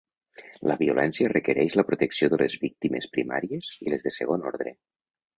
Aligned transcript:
La 0.69 0.75
violència 0.77 1.27
requereix 1.33 1.75
la 1.79 1.85
protecció 1.89 2.29
de 2.33 2.39
les 2.43 2.55
víctimes 2.63 3.09
primàries 3.17 3.69
i 3.85 3.93
les 3.95 4.07
de 4.07 4.15
segon 4.17 4.49
ordre. 4.53 4.73